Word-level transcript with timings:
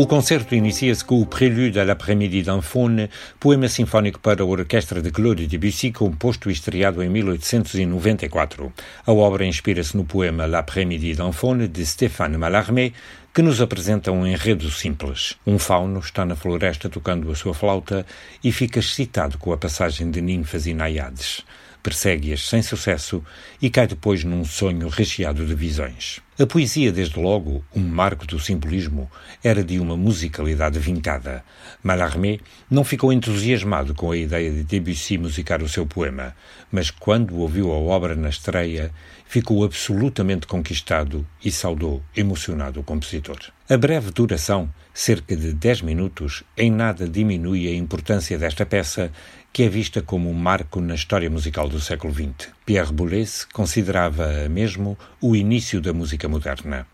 O 0.00 0.06
concerto 0.06 0.54
inicia-se 0.54 1.04
com 1.04 1.20
o 1.20 1.26
Prélude 1.26 1.78
à 1.78 1.84
l'après-midi 1.84 2.40
d'un 2.42 2.62
faune, 2.62 3.10
poema 3.38 3.68
sinfónico 3.68 4.18
para 4.18 4.42
a 4.42 4.46
orquestra 4.46 5.02
de 5.02 5.10
Claude 5.10 5.46
Debussy, 5.46 5.92
composto 5.92 6.48
e 6.48 6.54
estreado 6.54 7.02
em 7.02 7.10
1894. 7.10 8.72
A 9.04 9.12
obra 9.12 9.44
inspira-se 9.44 9.94
no 9.98 10.06
poema 10.06 10.46
L'après-midi 10.46 11.12
d'un 11.12 11.32
faune, 11.32 11.68
de 11.68 11.84
Stéphane 11.84 12.38
Mallarmé, 12.38 12.94
que 13.34 13.42
nos 13.42 13.60
apresenta 13.60 14.10
um 14.10 14.26
enredo 14.26 14.70
simples. 14.70 15.36
Um 15.46 15.58
fauno 15.58 16.00
está 16.00 16.24
na 16.24 16.34
floresta 16.34 16.88
tocando 16.88 17.30
a 17.30 17.34
sua 17.34 17.52
flauta 17.52 18.06
e 18.42 18.50
fica 18.50 18.78
excitado 18.78 19.36
com 19.36 19.52
a 19.52 19.58
passagem 19.58 20.10
de 20.10 20.22
ninfas 20.22 20.66
e 20.66 20.72
naiades 20.72 21.44
persegue-as 21.82 22.46
sem 22.46 22.62
sucesso 22.62 23.22
e 23.60 23.70
cai 23.70 23.86
depois 23.86 24.24
num 24.24 24.44
sonho 24.44 24.88
recheado 24.88 25.46
de 25.46 25.54
visões. 25.54 26.20
A 26.40 26.46
poesia, 26.46 26.90
desde 26.90 27.20
logo, 27.20 27.62
um 27.76 27.86
marco 27.86 28.26
do 28.26 28.40
simbolismo, 28.40 29.10
era 29.44 29.62
de 29.62 29.78
uma 29.78 29.94
musicalidade 29.94 30.78
vincada. 30.78 31.44
Mallarmé 31.82 32.38
não 32.70 32.82
ficou 32.82 33.12
entusiasmado 33.12 33.94
com 33.94 34.10
a 34.10 34.16
ideia 34.16 34.50
de 34.50 34.64
Debussy 34.64 35.18
musicar 35.18 35.62
o 35.62 35.68
seu 35.68 35.84
poema, 35.84 36.34
mas 36.72 36.90
quando 36.90 37.36
ouviu 37.36 37.70
a 37.70 37.76
obra 37.76 38.16
na 38.16 38.30
estreia, 38.30 38.90
ficou 39.26 39.62
absolutamente 39.62 40.46
conquistado 40.46 41.26
e 41.44 41.52
saudou 41.52 42.02
emocionado 42.16 42.80
o 42.80 42.84
compositor. 42.84 43.36
A 43.72 43.76
breve 43.78 44.10
duração, 44.10 44.68
cerca 44.92 45.36
de 45.36 45.52
dez 45.52 45.80
minutos, 45.80 46.42
em 46.56 46.72
nada 46.72 47.08
diminui 47.08 47.68
a 47.68 47.72
importância 47.72 48.36
desta 48.36 48.66
peça 48.66 49.12
que 49.52 49.62
é 49.62 49.68
vista 49.68 50.02
como 50.02 50.28
um 50.28 50.34
marco 50.34 50.80
na 50.80 50.96
história 50.96 51.30
musical 51.30 51.68
do 51.68 51.80
século 51.80 52.12
XX. 52.12 52.48
Pierre 52.66 52.92
Boulez 52.92 53.44
considerava 53.44 54.48
mesmo 54.48 54.98
o 55.20 55.36
início 55.36 55.80
da 55.80 55.92
música 55.92 56.28
moderna. 56.28 56.84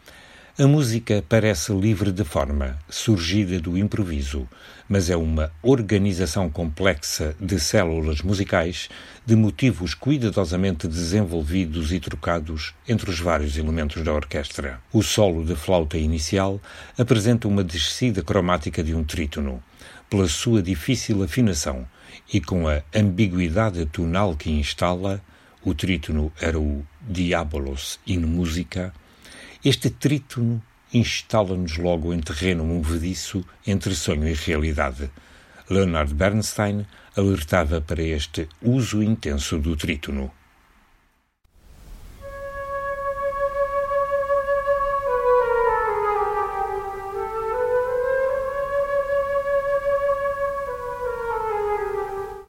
A 0.58 0.66
música 0.66 1.22
parece 1.28 1.70
livre 1.70 2.10
de 2.10 2.24
forma, 2.24 2.78
surgida 2.88 3.60
do 3.60 3.76
improviso, 3.76 4.48
mas 4.88 5.10
é 5.10 5.16
uma 5.16 5.52
organização 5.62 6.48
complexa 6.48 7.36
de 7.38 7.60
células 7.60 8.22
musicais, 8.22 8.88
de 9.26 9.36
motivos 9.36 9.92
cuidadosamente 9.92 10.88
desenvolvidos 10.88 11.92
e 11.92 12.00
trocados 12.00 12.72
entre 12.88 13.10
os 13.10 13.20
vários 13.20 13.58
elementos 13.58 14.02
da 14.02 14.14
orquestra. 14.14 14.80
O 14.90 15.02
solo 15.02 15.44
de 15.44 15.54
flauta 15.54 15.98
inicial 15.98 16.58
apresenta 16.96 17.46
uma 17.46 17.62
descida 17.62 18.22
cromática 18.22 18.82
de 18.82 18.94
um 18.94 19.04
trítono. 19.04 19.62
Pela 20.08 20.26
sua 20.26 20.62
difícil 20.62 21.22
afinação, 21.22 21.86
e 22.32 22.40
com 22.40 22.66
a 22.66 22.80
ambiguidade 22.94 23.84
tonal 23.84 24.34
que 24.34 24.50
instala, 24.50 25.20
o 25.62 25.74
trítono 25.74 26.32
era 26.40 26.58
o 26.58 26.82
Diabolos 27.02 28.00
in 28.06 28.20
Música, 28.20 28.94
este 29.68 29.90
trítono 29.90 30.62
instala-nos 30.94 31.76
logo 31.76 32.14
em 32.14 32.20
terreno 32.20 32.64
movediço 32.64 33.44
entre 33.66 33.96
sonho 33.96 34.28
e 34.28 34.32
realidade. 34.32 35.10
Leonard 35.68 36.14
Bernstein 36.14 36.86
alertava 37.16 37.80
para 37.80 38.00
este 38.00 38.48
uso 38.62 39.02
intenso 39.02 39.58
do 39.58 39.74
trítono. 39.74 40.30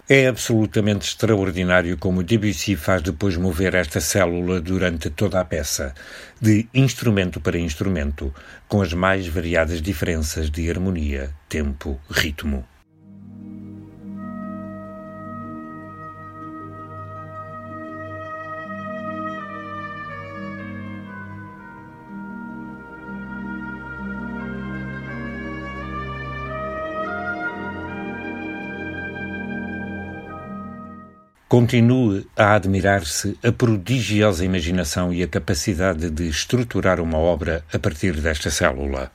É 0.09 0.25
absolutamente 0.25 1.05
extraordinário 1.05 1.97
como 1.97 2.23
Debussy 2.23 2.77
faz 2.77 3.01
depois 3.01 3.35
mover 3.35 3.75
esta 3.75 3.99
célula 3.99 4.61
durante 4.61 5.09
toda 5.09 5.41
a 5.41 5.43
peça, 5.43 5.93
de 6.39 6.65
instrumento 6.73 7.41
para 7.41 7.59
instrumento, 7.59 8.33
com 8.69 8.81
as 8.81 8.93
mais 8.93 9.27
variadas 9.27 9.81
diferenças 9.81 10.49
de 10.49 10.69
harmonia, 10.69 11.35
tempo, 11.49 11.99
ritmo. 12.09 12.65
Continue 31.49 32.27
a 32.35 32.55
admirar-se 32.55 33.37
a 33.41 33.53
prodigiosa 33.53 34.43
imaginação 34.43 35.13
e 35.13 35.23
a 35.23 35.27
capacidade 35.29 36.09
de 36.09 36.27
estruturar 36.27 36.99
uma 36.99 37.17
obra 37.17 37.63
a 37.71 37.79
partir 37.79 38.19
desta 38.19 38.51
célula. 38.51 39.09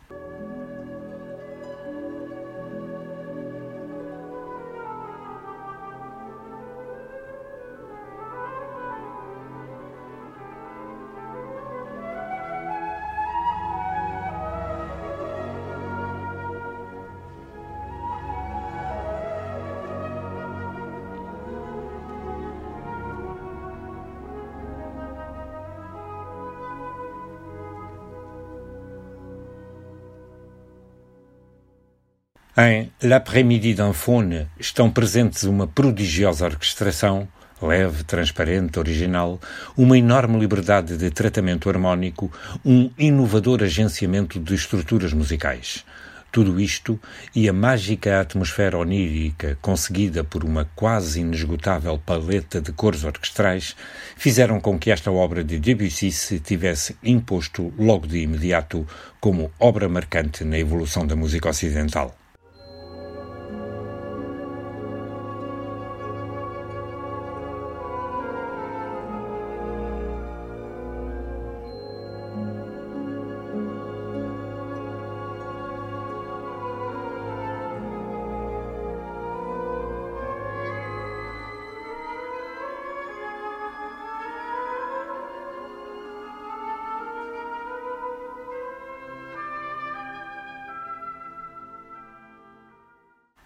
Em 32.54 32.90
L'après-midi 33.00 33.72
d'un 33.72 33.94
faune 33.94 34.46
estão 34.60 34.90
presentes 34.90 35.44
uma 35.44 35.66
prodigiosa 35.66 36.44
orquestração, 36.44 37.26
leve, 37.62 38.04
transparente, 38.04 38.78
original, 38.78 39.40
uma 39.74 39.96
enorme 39.96 40.38
liberdade 40.38 40.98
de 40.98 41.10
tratamento 41.10 41.70
harmónico, 41.70 42.30
um 42.62 42.91
inovador 42.98 43.62
agenciamento 43.62 44.38
de 44.38 44.54
estruturas 44.54 45.14
musicais. 45.14 45.82
Tudo 46.30 46.60
isto 46.60 47.00
e 47.34 47.48
a 47.48 47.54
mágica 47.54 48.20
atmosfera 48.20 48.76
onírica 48.76 49.56
conseguida 49.62 50.22
por 50.22 50.44
uma 50.44 50.68
quase 50.76 51.20
inesgotável 51.20 51.98
paleta 52.04 52.60
de 52.60 52.70
cores 52.70 53.02
orquestrais 53.02 53.74
fizeram 54.14 54.60
com 54.60 54.78
que 54.78 54.91
esta 54.91 55.10
obra 55.10 55.42
de 55.42 55.58
Debussy 55.58 56.12
se 56.12 56.38
tivesse 56.38 56.98
imposto 57.02 57.72
logo 57.78 58.06
de 58.06 58.18
imediato 58.18 58.86
como 59.18 59.50
obra 59.58 59.88
marcante 59.88 60.44
na 60.44 60.58
evolução 60.58 61.06
da 61.06 61.16
música 61.16 61.48
ocidental. 61.48 62.14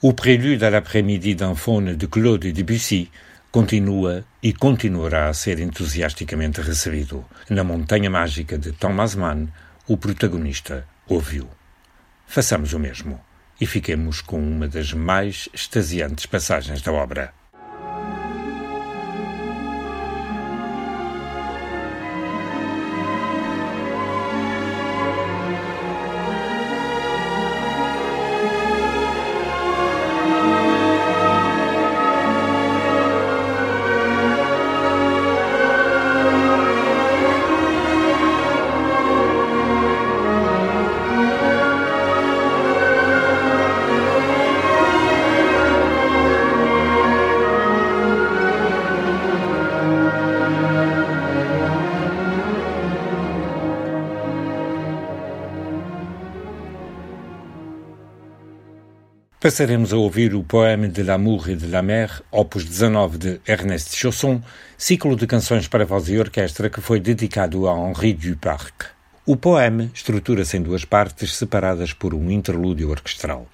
O 0.08 0.12
Prélude 0.12 0.62
à 0.62 0.70
l'après-midi 0.70 1.34
d'un 1.34 1.56
faune 1.56 1.96
de 1.96 2.06
Claude 2.06 2.46
Debussy 2.46 3.10
continua 3.50 4.22
e 4.40 4.52
continuará 4.52 5.28
a 5.28 5.34
ser 5.34 5.58
entusiasticamente 5.58 6.60
recebido. 6.60 7.24
Na 7.50 7.64
Montanha 7.64 8.08
Mágica 8.08 8.56
de 8.56 8.70
Thomas 8.70 9.16
Mann, 9.16 9.48
o 9.88 9.96
protagonista 9.96 10.86
ouviu. 11.08 11.48
Façamos 12.24 12.72
o 12.72 12.78
mesmo 12.78 13.20
e 13.60 13.66
fiquemos 13.66 14.20
com 14.20 14.40
uma 14.40 14.68
das 14.68 14.92
mais 14.92 15.48
extasiantes 15.52 16.26
passagens 16.26 16.82
da 16.82 16.92
obra. 16.92 17.34
Passaremos 59.46 59.92
a 59.92 59.96
ouvir 59.96 60.34
o 60.34 60.42
Poème 60.42 60.88
de 60.88 61.02
l'amour 61.04 61.48
et 61.48 61.54
de 61.54 61.68
la 61.68 61.80
mer, 61.80 62.20
opus 62.32 62.64
19 62.64 63.16
de 63.16 63.40
Ernest 63.46 63.94
Chausson, 63.94 64.42
ciclo 64.76 65.14
de 65.14 65.24
canções 65.24 65.68
para 65.68 65.84
voz 65.84 66.08
e 66.08 66.18
orquestra 66.18 66.68
que 66.68 66.80
foi 66.80 66.98
dedicado 66.98 67.68
a 67.68 67.72
Henri 67.72 68.12
Duparc. 68.12 68.86
O 69.24 69.36
poema 69.36 69.88
estrutura-se 69.94 70.56
em 70.56 70.62
duas 70.62 70.84
partes 70.84 71.36
separadas 71.36 71.92
por 71.92 72.12
um 72.12 72.28
interlúdio 72.28 72.90
orquestral. 72.90 73.46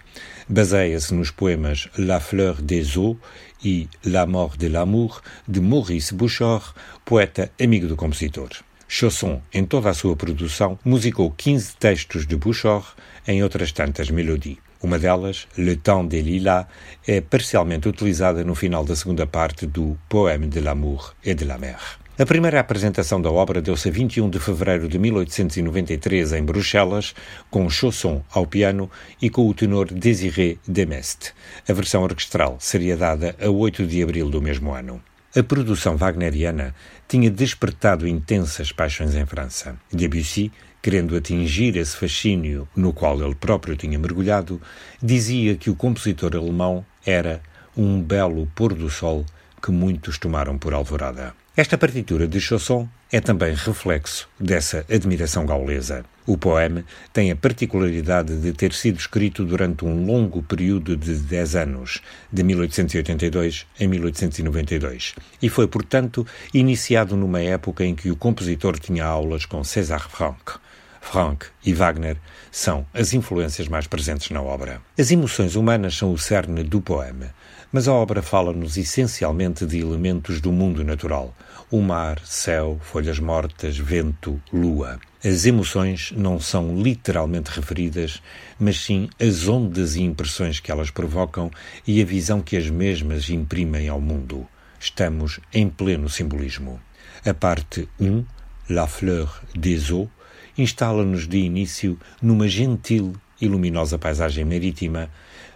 Baseia-se 0.49 1.12
nos 1.12 1.31
poemas 1.31 1.91
La 1.99 2.21
fleur 2.21 2.62
des 2.62 2.97
eaux 2.97 3.19
e 3.62 3.87
La 4.03 4.25
mort 4.25 4.56
de 4.56 4.69
l'amour, 4.69 5.21
de 5.47 5.61
Maurice 5.61 6.15
Bouchard, 6.15 6.73
poeta 7.05 7.53
amigo 7.61 7.87
do 7.87 7.97
compositor. 7.97 8.49
Chausson, 8.89 9.43
em 9.53 9.67
toda 9.67 9.91
a 9.91 9.94
sua 9.94 10.17
produção, 10.17 10.79
musicou 10.83 11.31
15 11.31 11.77
textos 11.77 12.27
de 12.27 12.35
Bouchard 12.35 12.87
em 13.29 13.43
outras 13.43 13.73
tantas 13.73 14.09
melodias. 14.11 14.72
Uma 14.82 14.99
delas, 14.99 15.46
Le 15.56 15.76
Temps 15.76 16.08
des 16.08 16.25
Lilas, 16.25 16.67
é 17.06 17.20
parcialmente 17.20 17.88
utilizada 17.88 18.43
no 18.43 18.55
final 18.55 18.84
da 18.84 18.96
segunda 18.96 19.26
parte 19.26 19.64
do 19.64 19.96
Poème 20.08 20.49
de 20.49 20.61
l'amour 20.61 21.14
et 21.25 21.34
de 21.37 21.44
la 21.44 21.56
mer. 21.56 21.79
A 22.19 22.26
primeira 22.26 22.61
apresentação 22.61 23.23
da 23.23 23.31
obra 23.31 23.62
deu-se 23.62 23.88
a 23.88 23.93
21 23.93 24.29
de 24.29 24.38
fevereiro 24.38 24.88
de 24.88 24.99
1893 24.99 26.32
em 26.32 26.43
Bruxelas, 26.43 27.14
com 27.49 27.70
Chausson 27.70 28.23
ao 28.31 28.46
piano 28.46 28.90
e 29.20 29.31
com 29.31 29.49
o 29.49 29.55
tenor 29.55 29.87
Désiré 29.87 30.56
Demeste. 30.67 31.32
A 31.69 31.73
versão 31.73 32.02
orquestral 32.02 32.56
seria 32.58 32.96
dada 32.96 33.37
a 33.40 33.49
8 33.49 33.87
de 33.87 34.02
abril 34.02 34.29
do 34.29 34.43
mesmo 34.43 34.75
ano. 34.75 35.00
A 35.34 35.43
produção 35.43 35.96
wagneriana 35.96 36.75
tinha 37.08 37.31
despertado 37.31 38.06
intensas 38.06 38.70
paixões 38.70 39.14
em 39.14 39.25
França. 39.25 39.76
Debussy 39.90 40.52
querendo 40.82 41.17
atingir 41.17 41.76
esse 41.76 41.96
fascínio 41.96 42.69
no 42.75 42.93
qual 42.93 43.23
ele 43.23 43.37
próprio 43.37 43.76
tinha 43.76 43.99
mergulhado, 43.99 44.61
dizia 45.00 45.55
que 45.55 45.70
o 45.70 45.76
compositor 45.76 46.34
alemão 46.34 46.84
era 47.06 47.40
um 47.76 48.02
belo 48.02 48.50
pôr 48.55 48.75
do 48.75 48.90
sol 48.90 49.25
que 49.62 49.70
muitos 49.70 50.19
tomaram 50.19 50.58
por 50.58 50.75
alvorada. 50.75 51.32
Esta 51.56 51.79
partitura 51.79 52.26
de 52.26 52.40
Chausson 52.40 52.88
é 53.11 53.20
também 53.20 53.55
reflexo 53.55 54.26
dessa 54.40 54.87
admiração 54.90 55.44
gaulesa. 55.44 56.02
O 56.26 56.38
poema 56.38 56.82
tem 57.12 57.31
a 57.31 57.37
particularidade 57.37 58.40
de 58.40 58.52
ter 58.55 58.73
sido 58.73 58.99
escrito 58.99 59.44
durante 59.44 59.84
um 59.84 60.06
longo 60.06 60.43
período 60.43 60.96
de 60.96 61.14
10 61.14 61.56
anos, 61.56 62.00
de 62.32 62.43
1882 62.43 63.67
a 63.79 63.87
1892, 63.87 65.14
e 65.43 65.49
foi, 65.50 65.67
portanto, 65.67 66.26
iniciado 66.55 67.17
numa 67.17 67.43
época 67.43 67.84
em 67.84 67.94
que 67.94 68.11
o 68.11 68.17
compositor 68.17 68.79
tinha 68.79 69.05
aulas 69.05 69.44
com 69.44 69.62
César 69.62 70.08
Franck. 70.08 70.55
Franck 71.03 71.47
e 71.63 71.75
Wagner 71.75 72.17
são 72.51 72.87
as 72.95 73.13
influências 73.13 73.69
mais 73.69 73.87
presentes 73.87 74.31
na 74.31 74.41
obra. 74.41 74.81
As 74.99 75.11
emoções 75.11 75.57
humanas 75.57 75.95
são 75.95 76.13
o 76.13 76.17
cerne 76.17 76.63
do 76.63 76.81
poema, 76.81 77.35
mas 77.71 77.87
a 77.89 77.93
obra 77.93 78.23
fala-nos 78.23 78.79
essencialmente 78.79 79.67
de 79.67 79.79
elementos 79.79 80.41
do 80.41 80.51
mundo 80.51 80.83
natural: 80.83 81.35
o 81.71 81.83
mar, 81.83 82.19
céu, 82.25 82.79
folhas 82.81 83.19
mortas, 83.19 83.77
vento, 83.77 84.41
lua. 84.51 84.99
As 85.23 85.45
emoções 85.45 86.13
não 86.17 86.41
são 86.41 86.81
literalmente 86.81 87.51
referidas, 87.51 88.23
mas 88.59 88.81
sim 88.81 89.11
as 89.21 89.49
ondas 89.49 89.97
e 89.97 90.03
impressões 90.03 90.61
que 90.61 90.73
elas 90.73 90.91
provocam 90.91 91.51
e 91.87 92.01
a 92.01 92.05
visão 92.07 92.41
que 92.41 92.57
as 92.57 92.71
mesmas 92.71 93.29
imprimem 93.29 93.89
ao 93.89 94.01
mundo. 94.01 94.47
Estamos 94.81 95.41
em 95.53 95.69
pleno 95.69 96.09
simbolismo. 96.09 96.81
A 97.27 97.35
parte 97.35 97.89
1, 98.01 98.25
La 98.71 98.87
Fleur 98.87 99.43
des 99.55 99.91
Eaux, 99.91 100.09
instala-nos 100.57 101.27
de 101.27 101.39
início 101.39 101.99
numa 102.21 102.49
gentil 102.49 103.15
e 103.41 103.49
luminosa 103.49 103.99
paisagem 103.99 104.45
marítima, 104.45 105.11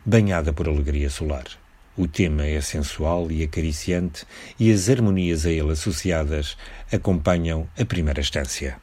banhada 0.05 0.53
por 0.53 0.69
alegria 0.69 1.11
solar. 1.11 1.45
O 1.97 2.07
tema 2.07 2.45
é 2.45 2.61
sensual 2.61 3.31
e 3.31 3.43
acariciante 3.43 4.27
e 4.59 4.71
as 4.71 4.91
harmonias 4.91 5.47
a 5.47 5.51
ele 5.51 5.73
associadas 5.73 6.57
acompanham 6.93 7.67
a 7.79 7.85
primeira 7.85 8.21
estância. 8.21 8.77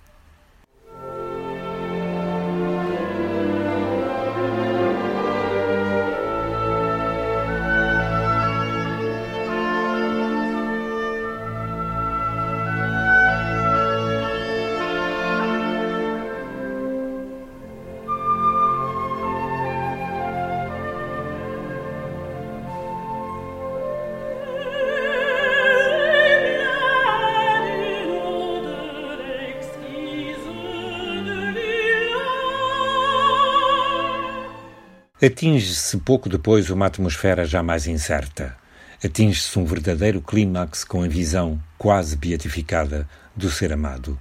Atinge-se 35.25 35.95
pouco 35.99 36.27
depois 36.27 36.69
uma 36.69 36.87
atmosfera 36.87 37.45
já 37.45 37.63
mais 37.63 37.87
incerta. 37.87 38.57
Atinge-se 39.01 39.57
um 39.57 39.63
verdadeiro 39.63 40.21
clímax 40.21 40.83
com 40.83 41.01
a 41.01 41.07
visão 41.07 41.63
quase 41.77 42.17
beatificada 42.17 43.07
do 43.33 43.49
ser 43.49 43.71
amado. 43.71 44.19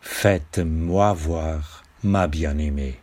Faites-moi 0.00 1.14
voir 1.14 1.82
ma 2.02 2.26
bien-aimée. 2.26 2.98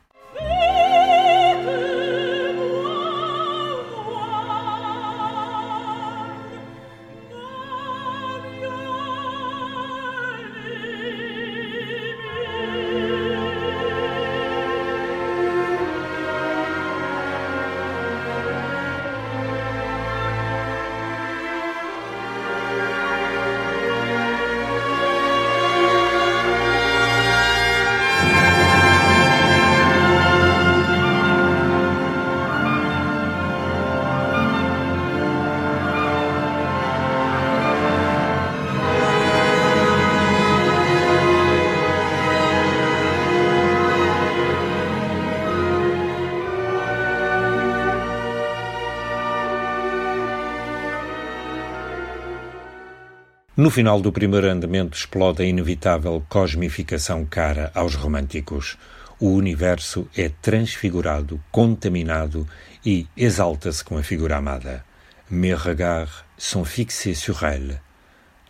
No 53.58 53.72
final 53.72 54.00
do 54.00 54.12
primeiro 54.12 54.48
andamento 54.48 54.96
explode 54.96 55.42
a 55.42 55.46
inevitável 55.48 56.24
cosmificação 56.30 57.26
cara 57.26 57.72
aos 57.74 57.96
românticos. 57.96 58.78
O 59.20 59.30
universo 59.30 60.08
é 60.16 60.30
transfigurado, 60.30 61.44
contaminado 61.52 62.48
e 62.86 63.08
exalta-se 63.18 63.84
com 63.84 63.98
a 63.98 64.04
figura 64.04 64.38
amada. 64.38 64.86
Mes 65.28 65.60
regards 65.60 66.24
sont 66.38 66.66
fixés 66.66 67.18
sur 67.18 67.42
elle. 67.42 67.82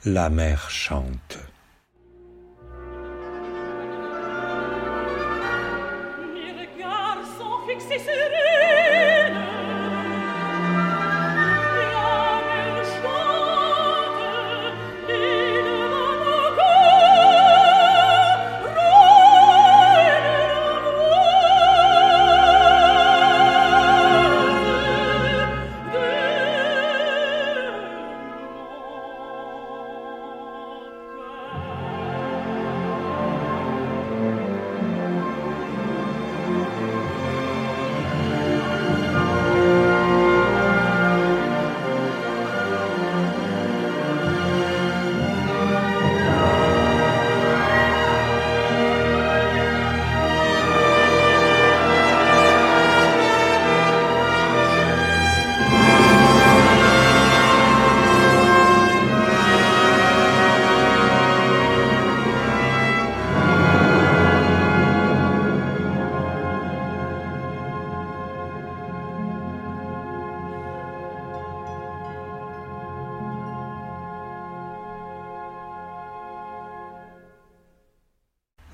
La 0.03 0.29
mer 0.29 0.69
chante. 0.69 1.46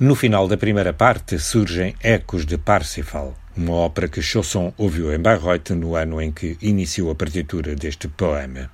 No 0.04 0.16
final 0.16 0.50
da 0.50 0.58
primeira 0.58 0.92
parte 0.92 1.40
surgem 1.40 1.96
ecos 2.04 2.46
de 2.46 2.58
Parsifal, 2.58 3.34
uma 3.56 3.72
ópera 3.72 4.10
que 4.10 4.22
Chausson 4.22 4.74
ouviu 4.78 5.14
em 5.14 5.18
Bayreuth 5.18 5.70
no 5.70 5.96
ano 5.96 6.22
em 6.22 6.30
que 6.30 6.58
iniciou 6.62 7.10
a 7.10 7.16
partitura 7.16 7.74
deste 7.74 8.10
poema. 8.10 8.70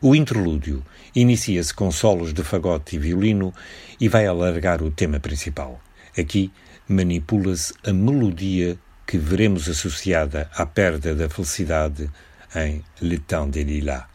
O 0.00 0.14
interlúdio 0.14 0.82
inicia-se 1.14 1.74
com 1.74 1.90
solos 1.90 2.32
de 2.32 2.42
fagote 2.42 2.96
e 2.96 2.98
violino 2.98 3.52
e 4.00 4.08
vai 4.08 4.26
alargar 4.26 4.80
o 4.82 4.90
tema 4.90 5.20
principal. 5.20 5.78
Aqui 6.18 6.50
manipula-se 6.88 7.74
a 7.86 7.92
melodia 7.92 8.78
que 9.06 9.18
veremos 9.18 9.68
associada 9.68 10.48
à 10.54 10.64
perda 10.64 11.14
da 11.14 11.28
felicidade 11.28 12.08
em 12.56 12.82
Le 13.02 13.18
Temps 13.18 13.50
des 13.50 13.66
Lilas. 13.66 14.11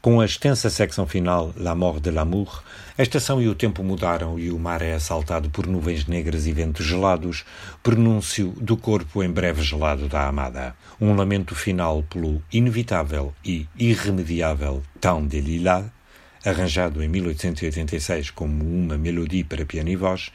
Com 0.00 0.20
a 0.20 0.24
extensa 0.24 0.70
secção 0.70 1.08
final, 1.08 1.52
La 1.56 1.74
Mort 1.74 2.00
de 2.00 2.12
l'Amour, 2.12 2.62
a 2.96 3.02
estação 3.02 3.42
e 3.42 3.48
o 3.48 3.54
tempo 3.54 3.82
mudaram 3.82 4.38
e 4.38 4.48
o 4.48 4.56
mar 4.56 4.80
é 4.80 4.94
assaltado 4.94 5.50
por 5.50 5.66
nuvens 5.66 6.06
negras 6.06 6.46
e 6.46 6.52
ventos 6.52 6.86
gelados, 6.86 7.44
pronúncio 7.82 8.54
do 8.60 8.76
corpo 8.76 9.24
em 9.24 9.28
breve 9.28 9.60
gelado 9.60 10.08
da 10.08 10.28
amada. 10.28 10.76
Um 11.00 11.16
lamento 11.16 11.52
final 11.52 12.04
pelo 12.04 12.40
inevitável 12.52 13.34
e 13.44 13.66
irremediável 13.76 14.84
Temps 15.00 15.28
de 15.28 15.40
Lilas, 15.40 15.86
arranjado 16.44 17.02
em 17.02 17.08
1886 17.08 18.30
como 18.30 18.64
uma 18.64 18.96
melodia 18.96 19.44
para 19.44 19.66
piano 19.66 19.88
e 19.88 19.96
voz, 19.96 20.30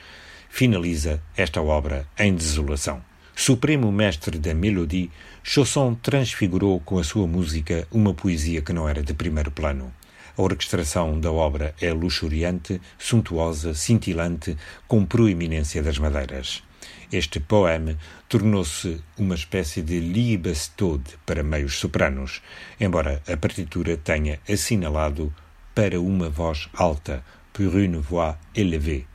finaliza 0.49 1.21
esta 1.37 1.61
obra 1.61 2.05
em 2.19 2.35
desolação. 2.35 3.12
Supremo 3.35 3.91
mestre 3.91 4.37
da 4.37 4.53
melodia, 4.53 5.09
Chausson 5.41 5.95
transfigurou 5.95 6.79
com 6.79 6.99
a 6.99 7.03
sua 7.03 7.27
música 7.27 7.87
uma 7.91 8.13
poesia 8.13 8.61
que 8.61 8.71
não 8.71 8.87
era 8.87 9.01
de 9.01 9.13
primeiro 9.13 9.51
plano. 9.51 9.91
A 10.37 10.41
orquestração 10.41 11.19
da 11.19 11.31
obra 11.31 11.73
é 11.81 11.91
luxuriante, 11.91 12.79
suntuosa, 12.97 13.73
cintilante, 13.73 14.55
com 14.87 15.03
proeminência 15.03 15.81
das 15.81 15.97
madeiras. 15.97 16.63
Este 17.11 17.39
poema 17.39 17.97
tornou-se 18.29 19.01
uma 19.17 19.35
espécie 19.35 19.81
de 19.81 19.99
Liebestod 19.99 21.03
para 21.25 21.43
meios 21.43 21.77
sopranos, 21.77 22.41
embora 22.79 23.21
a 23.27 23.35
partitura 23.35 23.97
tenha 23.97 24.39
assinalado 24.47 25.33
para 25.73 25.99
uma 25.99 26.29
voz 26.29 26.69
alta, 26.75 27.25
pour 27.51 27.75
une 27.75 27.97
voix 27.97 28.37
élevée, 28.55 29.05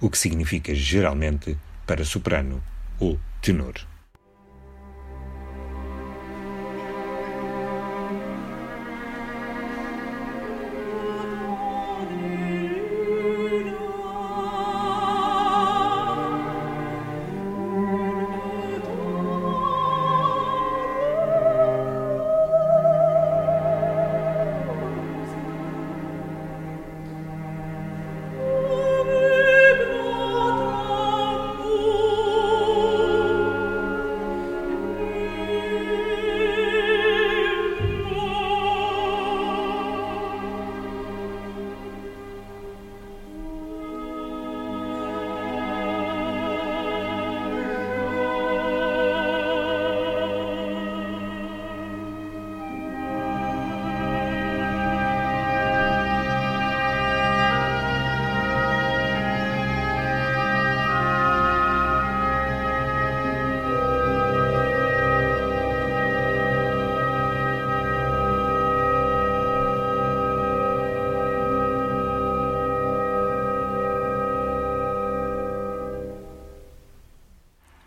o 0.00 0.08
que 0.10 0.18
significa 0.18 0.74
geralmente 0.74 1.56
para 1.86 2.04
soprano 2.04 2.71
ou 3.02 3.18
tenor. 3.40 3.91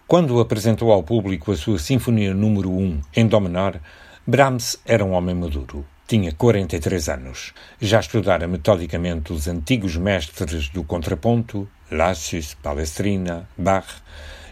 Quando 0.07 0.39
apresentou 0.39 0.91
ao 0.91 1.01
público 1.01 1.51
a 1.51 1.57
sua 1.57 1.79
Sinfonia 1.79 2.31
número 2.31 2.69
1 2.69 3.01
em 3.15 3.27
Dó 3.27 3.39
menor, 3.39 3.79
Brahms 4.25 4.79
era 4.85 5.03
um 5.03 5.13
homem 5.13 5.33
maduro. 5.33 5.83
Tinha 6.07 6.31
43 6.31 7.09
anos. 7.09 7.53
Já 7.81 8.01
estudara 8.01 8.47
metodicamente 8.47 9.33
os 9.33 9.47
antigos 9.47 9.97
mestres 9.97 10.69
do 10.69 10.83
contraponto, 10.83 11.67
Lassus, 11.89 12.53
Palestrina, 12.53 13.49
Bach, 13.57 13.87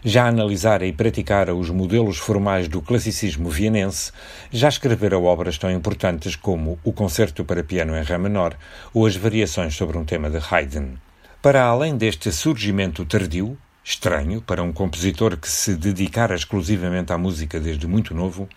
já 0.04 0.26
analisara 0.26 0.86
e 0.86 0.92
praticara 0.92 1.54
os 1.54 1.70
modelos 1.70 2.18
formais 2.18 2.66
do 2.66 2.82
classicismo 2.82 3.48
vienense, 3.48 4.10
já 4.50 4.68
escrevera 4.68 5.20
obras 5.20 5.56
tão 5.56 5.70
importantes 5.70 6.34
como 6.34 6.80
o 6.82 6.92
Concerto 6.92 7.44
para 7.44 7.62
Piano 7.62 7.96
em 7.96 8.02
Ré 8.02 8.18
menor 8.18 8.56
ou 8.92 9.06
as 9.06 9.14
variações 9.14 9.76
sobre 9.76 9.96
um 9.96 10.04
tema 10.04 10.28
de 10.28 10.38
Haydn. 10.50 10.96
Para 11.40 11.62
além 11.62 11.96
deste 11.96 12.32
surgimento 12.32 13.04
tardio, 13.04 13.56
estranho 13.84 14.40
para 14.40 14.62
um 14.62 14.72
compositor 14.72 15.36
que 15.36 15.48
se 15.48 15.74
dedicara 15.76 16.34
exclusivamente 16.34 17.12
à 17.12 17.18
música 17.18 17.60
desde 17.60 17.86
muito 17.86 18.14
novo, 18.14 18.48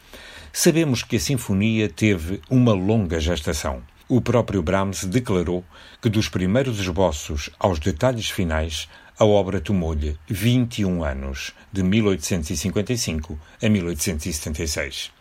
sabemos 0.53 1.03
que 1.03 1.17
a 1.17 1.19
sinfonia 1.19 1.89
teve 1.89 2.41
uma 2.49 2.71
longa 2.71 3.19
gestação. 3.19 3.83
O 4.07 4.21
próprio 4.21 4.63
Brahms 4.63 5.03
declarou 5.03 5.65
que 6.01 6.07
dos 6.07 6.29
primeiros 6.29 6.79
esboços 6.79 7.49
aos 7.59 7.77
detalhes 7.77 8.29
finais, 8.29 8.87
a 9.19 9.25
obra 9.25 9.59
tomou-lhe 9.59 10.17
21 10.29 11.03
anos, 11.03 11.53
de 11.73 11.83
1855 11.83 13.37
a 13.61 13.67
1876. 13.67 15.11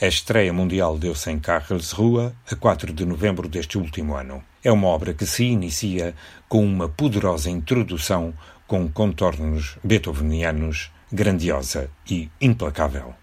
A 0.00 0.06
estreia 0.06 0.52
mundial 0.52 0.98
deu-se 0.98 1.30
em 1.30 1.38
Karlsruhe 1.38 2.32
a 2.50 2.56
4 2.56 2.92
de 2.92 3.04
novembro 3.04 3.48
deste 3.48 3.78
último 3.78 4.16
ano. 4.16 4.42
É 4.64 4.72
uma 4.72 4.88
obra 4.88 5.14
que 5.14 5.24
se 5.24 5.44
inicia 5.44 6.16
com 6.48 6.64
uma 6.64 6.88
poderosa 6.88 7.48
introdução 7.48 8.34
com 8.66 8.88
contornos 8.88 9.78
beethovenianos, 9.84 10.90
grandiosa 11.12 11.90
e 12.08 12.28
implacável. 12.40 13.14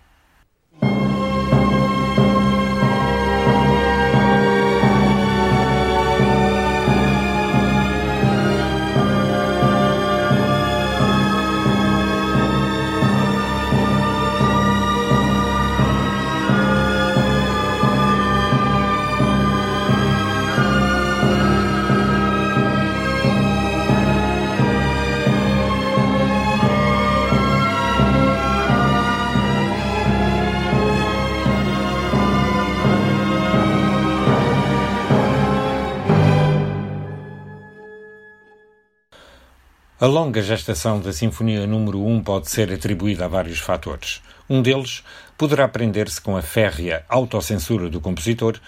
A 40.02 40.08
longa 40.08 40.42
gestação 40.42 41.00
da 41.00 41.14
Sinfonia 41.14 41.68
número 41.68 42.04
1 42.04 42.24
pode 42.24 42.50
ser 42.50 42.74
atribuída 42.74 43.26
a 43.26 43.28
vários 43.28 43.60
fatores. 43.60 44.20
Um 44.50 44.60
deles 44.60 45.04
poderá 45.38 45.68
prender-se 45.68 46.20
com 46.20 46.36
a 46.36 46.42
férrea 46.42 47.06
autocensura 47.08 47.88
do 47.88 48.02
compositor, 48.02 48.60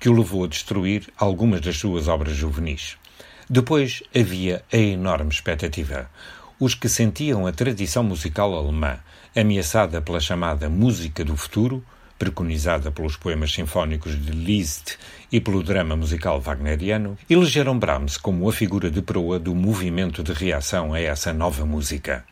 que 0.00 0.08
o 0.08 0.12
levou 0.12 0.42
a 0.42 0.48
destruir 0.48 1.06
algumas 1.16 1.60
das 1.60 1.76
suas 1.76 2.08
obras 2.08 2.34
juvenis. 2.34 2.96
Depois 3.48 4.02
havia 4.12 4.64
a 4.72 4.76
enorme 4.76 5.30
expectativa. 5.30 6.10
Os 6.58 6.74
que 6.74 6.88
sentiam 6.88 7.46
a 7.46 7.52
tradição 7.52 8.02
musical 8.02 8.52
alemã 8.52 8.98
ameaçada 9.36 10.02
pela 10.02 10.18
chamada 10.18 10.68
música 10.68 11.24
do 11.24 11.36
futuro, 11.36 11.84
preconizada 12.18 12.90
pelos 12.90 13.16
poemas 13.16 13.52
sinfónicos 13.52 14.20
de 14.20 14.32
Liszt 14.32 14.98
e 15.32 15.40
pelo 15.40 15.62
drama 15.62 15.96
musical 15.96 16.40
wagneriano, 16.40 17.16
elegeram 17.28 17.78
Brahms 17.78 18.16
como 18.16 18.48
a 18.48 18.52
figura 18.52 18.90
de 18.90 19.02
proa 19.02 19.38
do 19.38 19.54
movimento 19.54 20.22
de 20.22 20.32
reação 20.32 20.92
a 20.92 21.00
essa 21.00 21.32
nova 21.32 21.64
música. 21.64 22.24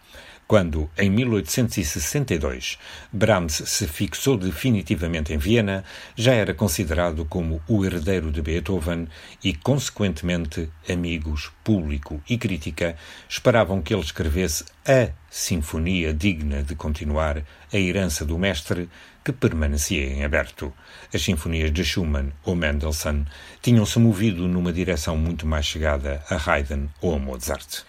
Quando, 0.49 0.91
em 0.97 1.11
1862, 1.11 2.79
Brahms 3.13 3.63
se 3.67 3.87
fixou 3.87 4.39
definitivamente 4.39 5.31
em 5.35 5.37
Viena, 5.37 5.85
já 6.17 6.33
era 6.33 6.55
considerado 6.55 7.27
como 7.27 7.61
o 7.69 7.85
herdeiro 7.85 8.33
de 8.33 8.41
Beethoven 8.41 9.09
e, 9.45 9.53
consequentemente, 9.53 10.71
amigos, 10.89 11.53
público 11.63 12.23
e 12.27 12.39
crítica 12.39 12.97
esperavam 13.29 13.83
que 13.83 13.93
ele 13.93 14.01
escrevesse 14.01 14.65
a 14.87 15.11
sinfonia 15.29 16.15
digna 16.15 16.63
de 16.63 16.75
continuar 16.75 17.45
a 17.71 17.77
herança 17.77 18.25
do 18.25 18.39
mestre 18.39 18.89
que 19.23 19.33
permanecia 19.33 20.07
em 20.07 20.25
aberto. 20.25 20.73
As 21.13 21.21
sinfonias 21.21 21.71
de 21.71 21.85
Schumann 21.85 22.33
ou 22.43 22.57
Mendelssohn 22.57 23.27
tinham-se 23.61 23.99
movido 23.99 24.49
numa 24.49 24.73
direção 24.73 25.15
muito 25.15 25.47
mais 25.47 25.67
chegada 25.67 26.25
a 26.31 26.37
Haydn 26.37 26.89
ou 27.03 27.17
a 27.17 27.19
Mozart. 27.19 27.85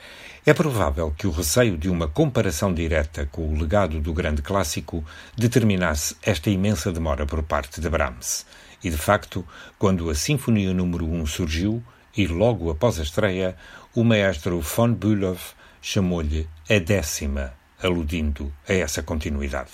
É 0.50 0.54
provável 0.56 1.14
que 1.16 1.28
o 1.28 1.30
receio 1.30 1.78
de 1.78 1.92
uma 1.92 2.08
comparação 2.08 2.74
direta 2.74 3.30
com 3.32 3.48
o 3.48 3.56
legado 3.56 4.00
do 4.00 4.12
grande 4.12 4.42
clássico 4.42 5.06
determinasse 5.38 6.18
esta 6.24 6.50
imensa 6.50 6.92
demora 6.92 7.24
por 7.24 7.44
parte 7.44 7.80
de 7.80 7.88
Brahms. 7.88 8.48
E, 8.84 8.90
de 8.90 8.98
facto, 8.98 9.46
quando 9.78 10.10
a 10.10 10.16
Sinfonia 10.16 10.74
número 10.74 11.06
1 11.06 11.28
surgiu, 11.28 11.84
e 12.18 12.26
logo 12.26 12.72
após 12.72 13.00
a 13.00 13.04
estreia, 13.04 13.56
o 13.94 14.04
maestro 14.04 14.60
von 14.60 14.92
Bülow 14.92 15.38
chamou-lhe 15.84 16.50
a 16.68 16.80
décima, 16.80 17.54
aludindo 17.80 18.52
a 18.68 18.74
essa 18.74 19.04
continuidade. 19.04 19.70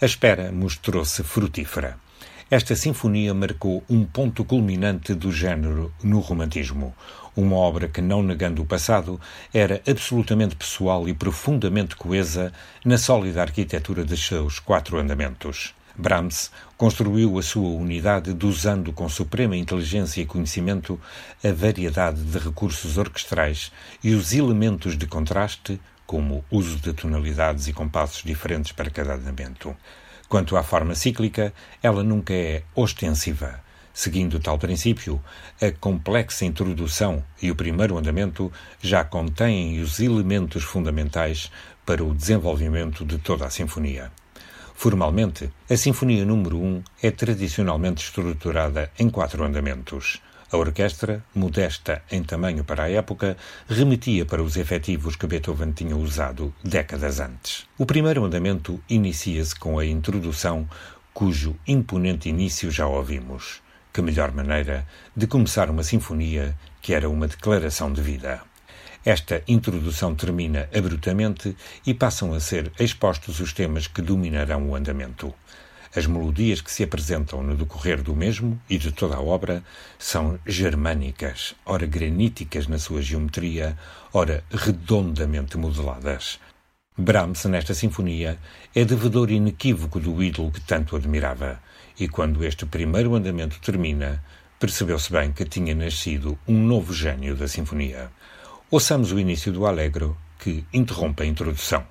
A 0.00 0.06
espera 0.06 0.50
mostrou-se 0.50 1.22
frutífera. 1.24 1.98
Esta 2.48 2.76
sinfonia 2.76 3.34
marcou 3.34 3.82
um 3.90 4.04
ponto 4.04 4.44
culminante 4.44 5.12
do 5.14 5.32
género 5.32 5.92
no 6.00 6.20
romantismo, 6.20 6.94
uma 7.34 7.56
obra 7.56 7.88
que, 7.88 8.00
não 8.00 8.22
negando 8.22 8.62
o 8.62 8.64
passado, 8.64 9.20
era 9.52 9.82
absolutamente 9.84 10.54
pessoal 10.54 11.08
e 11.08 11.12
profundamente 11.12 11.96
coesa 11.96 12.52
na 12.84 12.98
sólida 12.98 13.42
arquitetura 13.42 14.04
de 14.04 14.16
seus 14.16 14.60
quatro 14.60 14.96
andamentos. 14.96 15.74
Brahms 15.96 16.52
construiu 16.76 17.36
a 17.36 17.42
sua 17.42 17.70
unidade 17.70 18.32
dosando 18.32 18.92
com 18.92 19.08
suprema 19.08 19.56
inteligência 19.56 20.20
e 20.20 20.26
conhecimento 20.26 21.00
a 21.42 21.50
variedade 21.50 22.22
de 22.22 22.38
recursos 22.38 22.96
orquestrais 22.96 23.72
e 24.04 24.14
os 24.14 24.32
elementos 24.32 24.96
de 24.96 25.08
contraste, 25.08 25.80
como 26.06 26.44
uso 26.48 26.76
de 26.76 26.92
tonalidades 26.92 27.66
e 27.66 27.72
compassos 27.72 28.22
diferentes 28.22 28.70
para 28.70 28.88
cada 28.88 29.14
andamento. 29.14 29.74
Quanto 30.28 30.56
à 30.56 30.62
forma 30.62 30.94
cíclica, 30.94 31.52
ela 31.82 32.02
nunca 32.02 32.34
é 32.34 32.62
ostensiva. 32.74 33.60
Seguindo 33.92 34.38
tal 34.38 34.58
princípio, 34.58 35.22
a 35.60 35.70
complexa 35.72 36.44
introdução 36.44 37.24
e 37.40 37.50
o 37.50 37.56
primeiro 37.56 37.96
andamento 37.96 38.52
já 38.80 39.02
contêm 39.04 39.80
os 39.80 40.00
elementos 40.00 40.64
fundamentais 40.64 41.50
para 41.86 42.04
o 42.04 42.14
desenvolvimento 42.14 43.04
de 43.04 43.16
toda 43.18 43.46
a 43.46 43.50
sinfonia. 43.50 44.12
Formalmente, 44.74 45.50
a 45.70 45.76
Sinfonia 45.76 46.26
número 46.26 46.58
1 46.58 46.82
é 47.02 47.10
tradicionalmente 47.10 48.04
estruturada 48.04 48.90
em 48.98 49.08
quatro 49.08 49.42
andamentos. 49.42 50.20
A 50.52 50.56
orquestra, 50.56 51.24
modesta 51.34 52.02
em 52.08 52.22
tamanho 52.22 52.62
para 52.62 52.84
a 52.84 52.90
época, 52.90 53.36
remetia 53.68 54.24
para 54.24 54.42
os 54.42 54.56
efetivos 54.56 55.16
que 55.16 55.26
Beethoven 55.26 55.72
tinha 55.72 55.96
usado 55.96 56.54
décadas 56.62 57.18
antes. 57.18 57.66
O 57.76 57.84
primeiro 57.84 58.24
andamento 58.24 58.80
inicia-se 58.88 59.56
com 59.56 59.76
a 59.76 59.84
introdução, 59.84 60.68
cujo 61.12 61.56
imponente 61.66 62.28
início 62.28 62.70
já 62.70 62.86
ouvimos. 62.86 63.60
Que 63.92 64.00
melhor 64.00 64.30
maneira 64.30 64.86
de 65.16 65.26
começar 65.26 65.68
uma 65.68 65.82
sinfonia 65.82 66.56
que 66.80 66.94
era 66.94 67.10
uma 67.10 67.26
declaração 67.26 67.92
de 67.92 68.00
vida. 68.00 68.40
Esta 69.04 69.42
introdução 69.48 70.14
termina 70.14 70.68
abruptamente 70.72 71.56
e 71.84 71.94
passam 71.94 72.34
a 72.34 72.40
ser 72.40 72.72
expostos 72.78 73.40
os 73.40 73.52
temas 73.52 73.86
que 73.86 74.02
dominarão 74.02 74.68
o 74.68 74.76
andamento. 74.76 75.32
As 75.96 76.06
melodias 76.06 76.60
que 76.60 76.70
se 76.70 76.84
apresentam 76.84 77.42
no 77.42 77.56
decorrer 77.56 78.02
do 78.02 78.14
mesmo 78.14 78.60
e 78.68 78.76
de 78.76 78.92
toda 78.92 79.16
a 79.16 79.22
obra 79.22 79.64
são 79.98 80.38
germânicas, 80.46 81.54
ora 81.64 81.86
graníticas 81.86 82.66
na 82.66 82.78
sua 82.78 83.00
geometria, 83.00 83.78
ora 84.12 84.44
redondamente 84.50 85.56
modeladas. 85.56 86.38
Brahms, 86.98 87.46
nesta 87.46 87.72
sinfonia, 87.72 88.38
é 88.74 88.84
devedor 88.84 89.30
inequívoco 89.30 89.98
do 89.98 90.22
ídolo 90.22 90.52
que 90.52 90.60
tanto 90.60 90.96
admirava 90.96 91.62
e 91.98 92.06
quando 92.06 92.44
este 92.44 92.66
primeiro 92.66 93.14
andamento 93.14 93.58
termina, 93.60 94.22
percebeu-se 94.60 95.10
bem 95.10 95.32
que 95.32 95.46
tinha 95.46 95.74
nascido 95.74 96.38
um 96.46 96.62
novo 96.62 96.92
gênio 96.92 97.34
da 97.34 97.48
sinfonia. 97.48 98.10
Ouçamos 98.70 99.12
o 99.12 99.18
início 99.18 99.50
do 99.50 99.64
Allegro, 99.64 100.14
que 100.38 100.62
interrompe 100.74 101.22
a 101.22 101.26
introdução. 101.26 101.86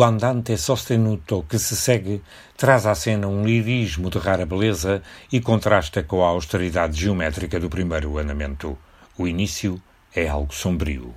O 0.00 0.02
andante 0.02 0.56
sostenuto 0.56 1.44
que 1.46 1.58
se 1.58 1.76
segue 1.76 2.22
traz 2.56 2.86
à 2.86 2.94
cena 2.94 3.28
um 3.28 3.44
lirismo 3.44 4.08
de 4.08 4.16
rara 4.16 4.46
beleza 4.46 5.02
e 5.30 5.42
contrasta 5.42 6.02
com 6.02 6.24
a 6.24 6.28
austeridade 6.28 6.98
geométrica 6.98 7.60
do 7.60 7.68
primeiro 7.68 8.16
andamento. 8.16 8.78
O 9.18 9.28
início 9.28 9.78
é 10.16 10.26
algo 10.26 10.54
sombrio. 10.54 11.14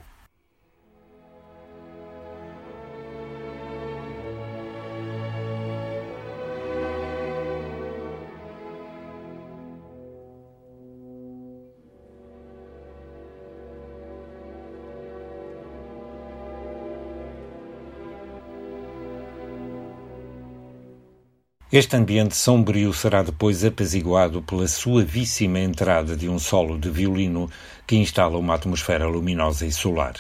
Este 21.76 21.96
ambiente 21.96 22.36
sombrio 22.36 22.94
será 22.94 23.24
depois 23.24 23.66
apaziguado 23.66 24.44
pela 24.44 24.68
suavíssima 24.68 25.58
entrada 25.58 26.16
de 26.16 26.30
um 26.30 26.38
solo 26.38 26.78
de 26.78 26.88
violino 26.88 27.50
que 27.88 27.96
instala 27.96 28.38
uma 28.38 28.54
atmosfera 28.54 29.08
luminosa 29.08 29.66
e 29.66 29.72
solar. 29.72 30.14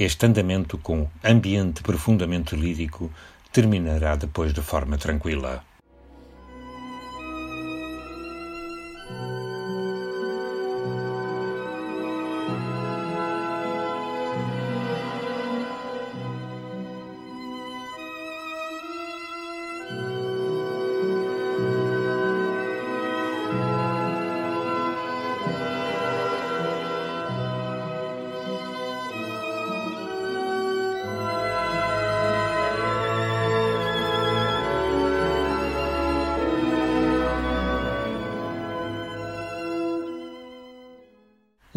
Este 0.00 0.24
andamento, 0.24 0.78
com 0.78 1.06
ambiente 1.22 1.82
profundamente 1.82 2.56
lírico, 2.56 3.10
terminará 3.52 4.16
depois 4.16 4.54
de 4.54 4.62
forma 4.62 4.96
tranquila. 4.96 5.62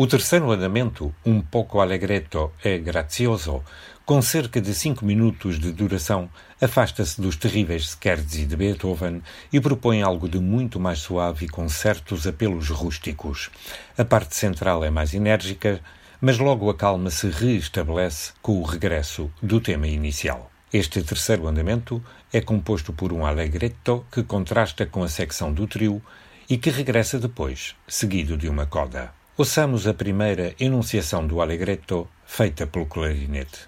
O 0.02 0.08
terceiro 0.08 0.52
andamento, 0.52 1.14
um 1.24 1.42
pouco 1.42 1.80
allegretto 1.80 2.52
e 2.66 2.80
grazioso, 2.80 3.64
com 4.04 4.20
cerca 4.20 4.60
de 4.60 4.74
cinco 4.74 5.06
minutos 5.06 5.60
de 5.60 5.72
duração, 5.72 6.28
afasta-se 6.60 7.22
dos 7.22 7.36
terríveis 7.36 7.86
scherzi 7.92 8.48
de 8.48 8.56
Beethoven 8.56 9.22
e 9.54 9.62
propõe 9.62 10.02
algo 10.02 10.28
de 10.28 10.40
muito 10.40 10.80
mais 10.80 10.98
suave 10.98 11.46
e 11.46 11.48
com 11.48 11.70
certos 11.70 12.26
apelos 12.26 12.70
rústicos. 12.70 13.52
A 13.96 14.04
parte 14.04 14.36
central 14.36 14.84
é 14.84 14.90
mais 14.90 15.14
enérgica, 15.14 15.80
mas 16.20 16.40
logo 16.40 16.68
a 16.72 16.76
calma 16.76 17.12
se 17.12 17.30
reestabelece 17.30 18.34
com 18.42 18.60
o 18.60 18.64
regresso 18.64 19.32
do 19.40 19.62
tema 19.62 19.86
inicial. 19.86 20.50
Este 20.74 21.04
terceiro 21.04 21.48
andamento 21.48 22.04
é 22.34 22.42
composto 22.42 22.92
por 22.92 23.14
um 23.14 23.24
allegretto 23.24 24.04
que 24.12 24.24
contrasta 24.24 24.84
com 24.84 25.04
a 25.04 25.08
secção 25.08 25.54
do 25.54 25.68
trio 25.68 26.02
e 26.50 26.58
que 26.58 26.72
regressa 26.72 27.20
depois, 27.20 27.76
seguido 27.88 28.36
de 28.36 28.50
uma 28.50 28.66
coda. 28.66 29.21
Ouçamos 29.42 29.88
a 29.88 29.94
primeira 29.96 30.54
enunciação 30.60 31.26
do 31.26 31.42
allegretto 31.42 32.08
feita 32.24 32.68
pelo 32.68 32.86
clarinete. 32.86 33.68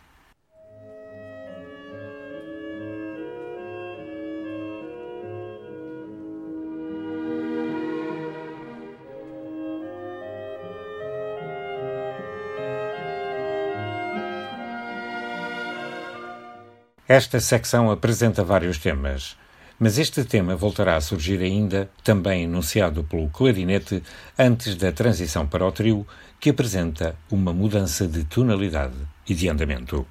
Esta 17.08 17.40
secção 17.40 17.90
apresenta 17.90 18.44
vários 18.44 18.78
temas, 18.78 19.36
mas 19.80 19.98
este 19.98 20.24
tema 20.24 20.56
voltará 20.56 20.96
a 20.96 21.02
surgir 21.02 21.42
ainda, 21.42 21.90
também 22.04 22.44
enunciado 22.44 23.04
pelo 23.04 23.30
clarinete, 23.30 24.04
antes 24.38 24.76
da 24.76 24.92
transição 24.92 25.48
para 25.48 25.66
o 25.66 25.72
trio, 25.72 26.08
que 26.40 26.50
apresenta 26.50 27.16
uma 27.32 27.54
mudança 27.54 28.08
de 28.08 28.24
tonalidade 28.24 28.96
e 29.28 29.34
de 29.34 29.50
andamento. 29.50 30.06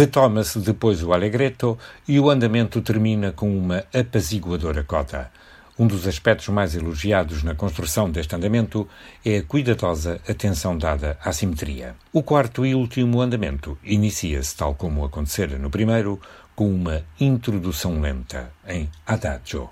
Retoma-se 0.00 0.58
depois 0.60 1.02
o 1.02 1.12
allegretto 1.12 1.78
e 2.08 2.18
o 2.18 2.30
andamento 2.30 2.80
termina 2.80 3.32
com 3.32 3.54
uma 3.54 3.84
apaziguadora 3.92 4.82
cota. 4.82 5.30
Um 5.78 5.86
dos 5.86 6.06
aspectos 6.06 6.48
mais 6.48 6.74
elogiados 6.74 7.42
na 7.42 7.54
construção 7.54 8.10
deste 8.10 8.34
andamento 8.34 8.88
é 9.22 9.36
a 9.36 9.42
cuidadosa 9.42 10.18
atenção 10.26 10.78
dada 10.78 11.18
à 11.22 11.34
simetria. 11.34 11.96
O 12.14 12.22
quarto 12.22 12.64
e 12.64 12.74
último 12.74 13.20
andamento 13.20 13.76
inicia-se, 13.84 14.56
tal 14.56 14.74
como 14.74 15.04
acontecera 15.04 15.58
no 15.58 15.68
primeiro, 15.68 16.18
com 16.56 16.74
uma 16.74 17.02
introdução 17.20 18.00
lenta 18.00 18.50
em 18.66 18.88
adagio. 19.06 19.68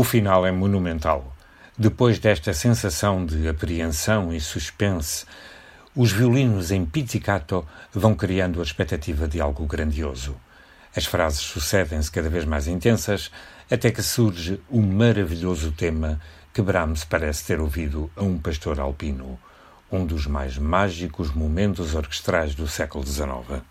O 0.00 0.04
final 0.04 0.46
é 0.46 0.52
monumental. 0.52 1.36
Depois 1.76 2.20
desta 2.20 2.54
sensação 2.54 3.26
de 3.26 3.48
apreensão 3.48 4.32
e 4.32 4.40
suspense, 4.40 5.26
os 5.92 6.12
violinos 6.12 6.70
em 6.70 6.86
pizzicato 6.86 7.66
vão 7.92 8.14
criando 8.14 8.60
a 8.60 8.62
expectativa 8.62 9.26
de 9.26 9.40
algo 9.40 9.66
grandioso. 9.66 10.36
As 10.94 11.04
frases 11.04 11.40
sucedem-se 11.40 12.12
cada 12.12 12.30
vez 12.30 12.44
mais 12.44 12.68
intensas, 12.68 13.32
até 13.68 13.90
que 13.90 14.00
surge 14.00 14.60
o 14.70 14.80
maravilhoso 14.80 15.72
tema 15.72 16.20
que 16.54 16.62
Brahms 16.62 17.02
parece 17.02 17.46
ter 17.46 17.58
ouvido 17.58 18.08
a 18.14 18.22
um 18.22 18.38
pastor 18.38 18.78
alpino, 18.78 19.36
um 19.90 20.06
dos 20.06 20.28
mais 20.28 20.56
mágicos 20.56 21.34
momentos 21.34 21.96
orquestrais 21.96 22.54
do 22.54 22.68
século 22.68 23.04
XIX. 23.04 23.64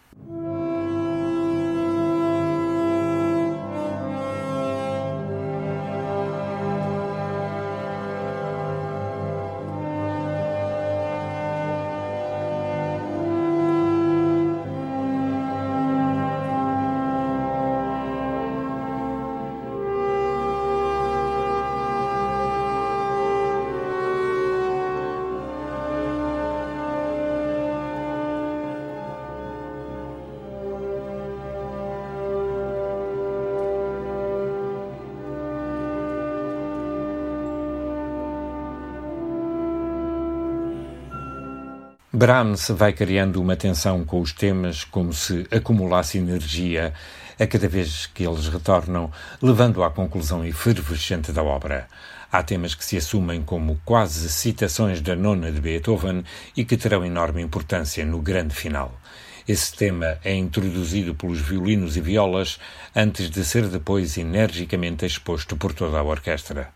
Brahms 42.18 42.70
vai 42.70 42.94
criando 42.94 43.40
uma 43.40 43.56
tensão 43.56 44.04
com 44.04 44.20
os 44.20 44.34
temas 44.34 44.84
como 44.84 45.14
se 45.14 45.46
acumulasse 45.52 46.18
energia 46.18 46.92
a 47.40 47.46
cada 47.46 47.68
vez 47.68 48.08
que 48.08 48.28
eles 48.28 48.48
retornam, 48.48 49.12
levando 49.40 49.84
à 49.84 49.92
conclusão 49.92 50.44
efervescente 50.44 51.32
da 51.32 51.44
obra. 51.44 51.88
Há 52.32 52.42
temas 52.42 52.74
que 52.74 52.84
se 52.84 52.98
assumem 52.98 53.44
como 53.44 53.80
quase 53.86 54.30
citações 54.30 55.00
da 55.00 55.16
nona 55.16 55.52
de 55.52 55.62
Beethoven 55.62 56.24
e 56.56 56.66
que 56.66 56.76
terão 56.76 57.06
enorme 57.06 57.44
importância 57.44 58.04
no 58.04 58.20
grande 58.20 58.56
final. 58.56 59.00
Esse 59.48 59.76
tema 59.76 60.18
é 60.24 60.34
introduzido 60.34 61.14
pelos 61.14 61.40
violinos 61.40 61.98
e 61.98 62.02
violas 62.02 62.58
antes 62.96 63.30
de 63.30 63.46
ser 63.46 63.68
depois 63.68 64.18
energicamente 64.18 65.06
exposto 65.06 65.56
por 65.56 65.72
toda 65.72 66.00
a 66.00 66.04
orquestra. 66.04 66.70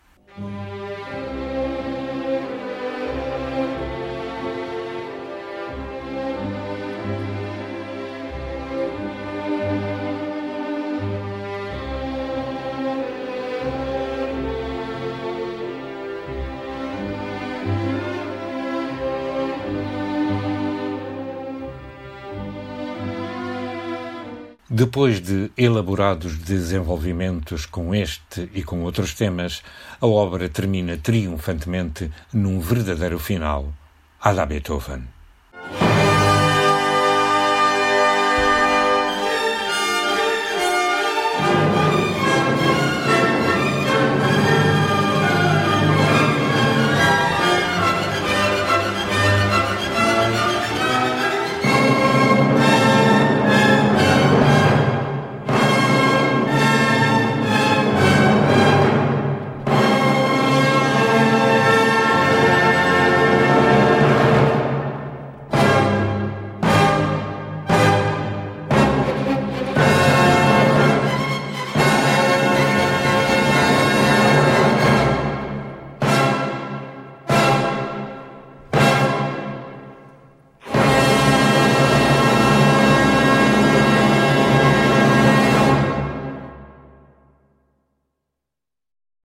Depois 24.74 25.20
de 25.20 25.52
elaborados 25.58 26.38
desenvolvimentos 26.38 27.66
com 27.66 27.94
este 27.94 28.50
e 28.54 28.64
com 28.64 28.84
outros 28.84 29.14
temas, 29.14 29.62
a 30.00 30.08
obra 30.08 30.48
termina 30.48 30.96
triunfantemente 30.96 32.10
num 32.32 32.58
verdadeiro 32.58 33.20
final 33.20 33.74
à 34.22 34.32
la 34.32 34.46
Beethoven. 34.46 35.04